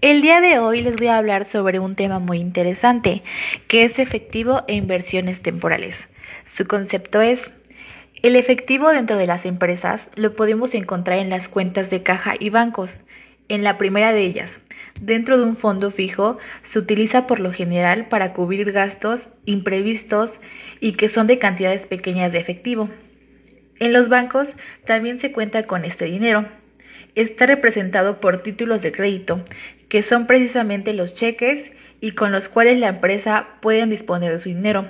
[0.00, 3.24] El día de hoy les voy a hablar sobre un tema muy interesante,
[3.66, 6.06] que es efectivo e inversiones temporales.
[6.46, 7.50] Su concepto es,
[8.22, 12.48] el efectivo dentro de las empresas lo podemos encontrar en las cuentas de caja y
[12.48, 13.00] bancos.
[13.48, 14.60] En la primera de ellas,
[15.00, 20.30] dentro de un fondo fijo, se utiliza por lo general para cubrir gastos imprevistos
[20.78, 22.88] y que son de cantidades pequeñas de efectivo.
[23.80, 24.46] En los bancos
[24.84, 26.46] también se cuenta con este dinero
[27.22, 29.44] está representado por títulos de crédito,
[29.88, 31.70] que son precisamente los cheques
[32.00, 34.86] y con los cuales la empresa puede disponer de su dinero,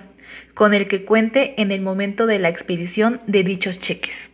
[0.55, 4.31] con el que cuente en el momento de la expedición de dichos cheques.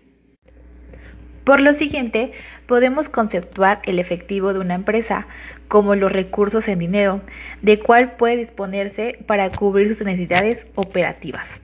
[1.44, 2.32] Por lo siguiente,
[2.66, 5.26] podemos conceptuar el efectivo de una empresa
[5.68, 7.20] como los recursos en dinero,
[7.60, 11.60] de cual puede disponerse para cubrir sus necesidades operativas.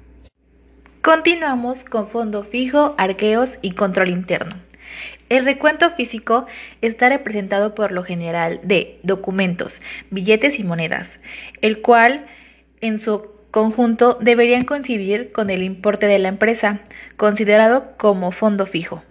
[1.01, 4.70] Continuamos con fondo fijo, arqueos y control interno.
[5.31, 6.47] El recuento físico
[6.83, 9.81] está representado por lo general de documentos,
[10.11, 11.21] billetes y monedas,
[11.61, 12.27] el cual
[12.81, 16.81] en su conjunto deberían coincidir con el importe de la empresa,
[17.17, 19.05] considerado como fondo fijo.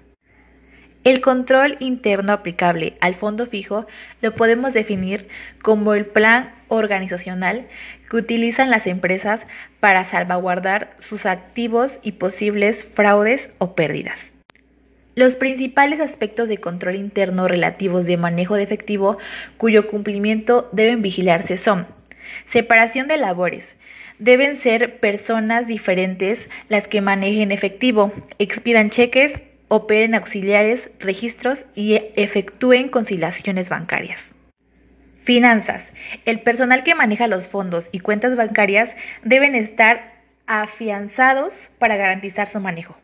[1.06, 3.88] El control interno aplicable al fondo fijo
[4.22, 5.30] lo podemos definir
[5.62, 7.66] como el plan organizacional
[8.10, 9.48] que utilizan las empresas
[9.80, 14.34] para salvaguardar sus activos y posibles fraudes o pérdidas.
[15.20, 19.18] Los principales aspectos de control interno relativos de manejo de efectivo
[19.58, 21.88] cuyo cumplimiento deben vigilarse son
[22.46, 23.76] separación de labores.
[24.18, 32.88] Deben ser personas diferentes las que manejen efectivo, expidan cheques, operen auxiliares, registros y efectúen
[32.88, 34.32] conciliaciones bancarias.
[35.26, 35.92] Finanzas.
[36.24, 38.96] El personal que maneja los fondos y cuentas bancarias
[39.26, 40.14] deben estar
[40.48, 42.96] afianzados para garantizar su manejo.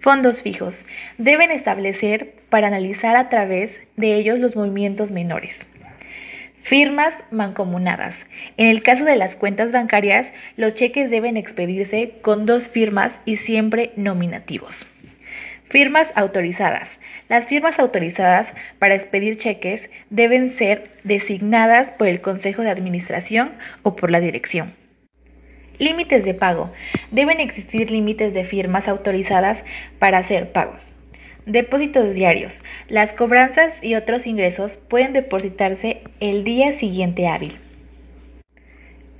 [0.00, 0.78] Fondos fijos.
[1.18, 5.58] Deben establecer para analizar a través de ellos los movimientos menores.
[6.62, 8.14] Firmas mancomunadas.
[8.56, 13.38] En el caso de las cuentas bancarias, los cheques deben expedirse con dos firmas y
[13.38, 14.86] siempre nominativos.
[15.64, 16.88] Firmas autorizadas.
[17.28, 23.50] Las firmas autorizadas para expedir cheques deben ser designadas por el Consejo de Administración
[23.82, 24.77] o por la Dirección.
[25.78, 26.70] Límites de pago.
[27.12, 29.62] Deben existir límites de firmas autorizadas
[30.00, 30.90] para hacer pagos.
[31.46, 32.60] Depósitos diarios.
[32.88, 37.56] Las cobranzas y otros ingresos pueden depositarse el día siguiente hábil.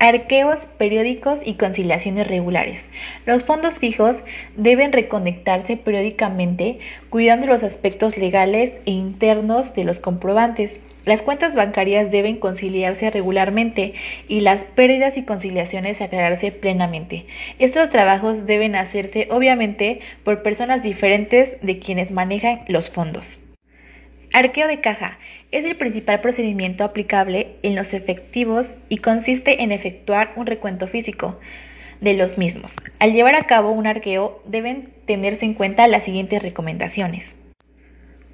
[0.00, 2.88] Arqueos periódicos y conciliaciones regulares.
[3.24, 4.22] Los fondos fijos
[4.56, 10.80] deben reconectarse periódicamente cuidando los aspectos legales e internos de los comprobantes.
[11.08, 13.94] Las cuentas bancarias deben conciliarse regularmente
[14.28, 17.24] y las pérdidas y conciliaciones aclararse plenamente.
[17.58, 23.38] Estos trabajos deben hacerse obviamente por personas diferentes de quienes manejan los fondos.
[24.34, 25.18] Arqueo de caja
[25.50, 31.40] es el principal procedimiento aplicable en los efectivos y consiste en efectuar un recuento físico
[32.02, 32.76] de los mismos.
[32.98, 37.34] Al llevar a cabo un arqueo deben tenerse en cuenta las siguientes recomendaciones.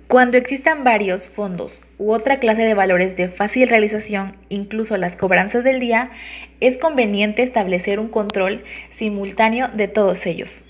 [0.08, 5.64] Cuando existan varios fondos u otra clase de valores de fácil realización, incluso las cobranzas
[5.64, 6.10] del día,
[6.60, 10.60] es conveniente establecer un control simultáneo de todos ellos.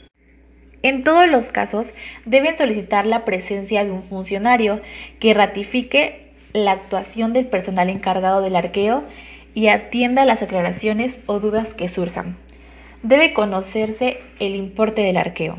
[0.82, 1.92] En todos los casos,
[2.24, 4.80] deben solicitar la presencia de un funcionario
[5.18, 9.02] que ratifique la actuación del personal encargado del arqueo
[9.54, 12.36] y atienda las aclaraciones o dudas que surjan.
[13.02, 15.58] Debe conocerse el importe del arqueo.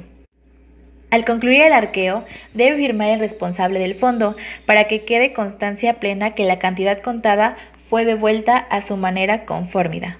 [1.11, 4.35] Al concluir el arqueo, debe firmar el responsable del fondo
[4.65, 10.17] para que quede constancia plena que la cantidad contada fue devuelta a su manera conformida.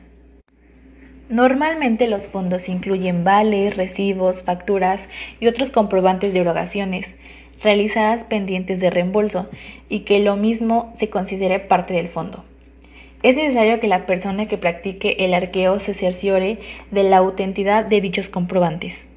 [1.27, 5.09] Normalmente los fondos incluyen vales, recibos, facturas
[5.39, 7.07] y otros comprobantes de erogaciones
[7.63, 9.49] realizadas pendientes de reembolso
[9.89, 12.45] y que lo mismo se considere parte del fondo.
[13.23, 16.59] Es necesario que la persona que practique el arqueo se cerciore
[16.91, 19.07] de la autenticidad de dichos comprobantes.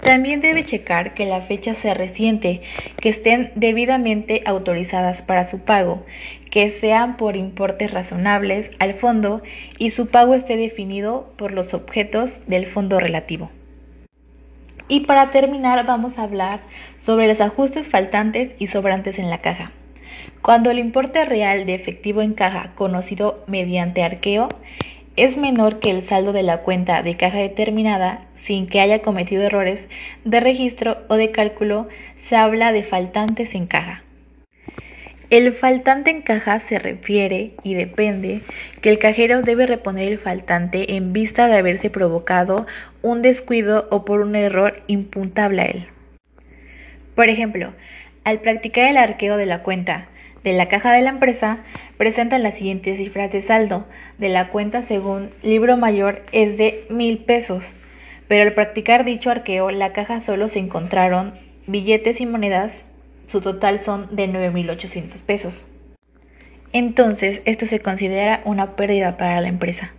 [0.00, 2.62] También debe checar que la fecha sea reciente,
[3.00, 6.04] que estén debidamente autorizadas para su pago,
[6.50, 9.42] que sean por importes razonables al fondo
[9.78, 13.50] y su pago esté definido por los objetos del fondo relativo.
[14.88, 16.60] Y para terminar vamos a hablar
[16.96, 19.70] sobre los ajustes faltantes y sobrantes en la caja.
[20.42, 24.48] Cuando el importe real de efectivo en caja, conocido mediante arqueo,
[25.16, 29.42] es menor que el saldo de la cuenta de caja determinada sin que haya cometido
[29.42, 29.88] errores
[30.24, 34.02] de registro o de cálculo, se habla de faltantes en caja.
[35.30, 38.40] El faltante en caja se refiere y depende
[38.80, 42.66] que el cajero debe reponer el faltante en vista de haberse provocado
[43.02, 45.86] un descuido o por un error imputable a él.
[47.14, 47.72] Por ejemplo,
[48.24, 50.08] al practicar el arqueo de la cuenta,
[50.42, 51.58] de la caja de la empresa
[52.00, 53.84] presentan las siguientes cifras de saldo
[54.16, 57.74] de la cuenta según libro mayor es de mil pesos,
[58.26, 61.34] pero al practicar dicho arqueo la caja solo se encontraron
[61.66, 62.86] billetes y monedas,
[63.26, 65.66] su total son de 9.800 pesos.
[66.72, 69.92] Entonces, esto se considera una pérdida para la empresa.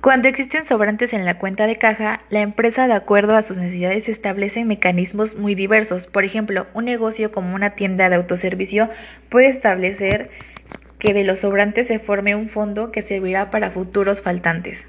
[0.00, 4.08] Cuando existen sobrantes en la cuenta de caja, la empresa, de acuerdo a sus necesidades,
[4.08, 6.06] establece mecanismos muy diversos.
[6.06, 8.88] Por ejemplo, un negocio como una tienda de autoservicio
[9.28, 10.30] puede establecer
[11.00, 14.86] que de los sobrantes se forme un fondo que servirá para futuros faltantes.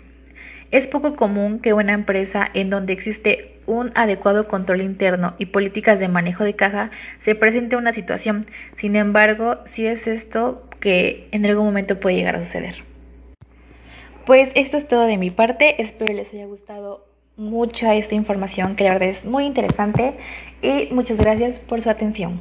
[0.69, 5.99] Es poco común que una empresa en donde existe un adecuado control interno y políticas
[5.99, 6.91] de manejo de caja
[7.23, 8.45] se presente una situación.
[8.75, 12.83] Sin embargo, si es esto que en algún momento puede llegar a suceder.
[14.25, 17.05] Pues esto es todo de mi parte, espero les haya gustado
[17.37, 20.17] mucha esta información que la verdad es muy interesante
[20.61, 22.39] y muchas gracias por su atención.